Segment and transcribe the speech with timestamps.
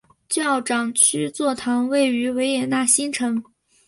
[0.27, 3.43] 教长区座堂位于维也纳新城。